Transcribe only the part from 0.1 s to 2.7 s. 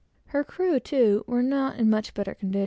Her crew, too, were not in much better order.